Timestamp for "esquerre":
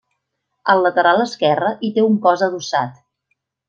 1.27-1.71